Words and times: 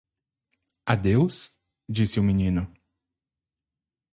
"Adeus?" 0.87 1.59
disse 1.87 2.19
o 2.19 2.23
menino. 2.23 2.73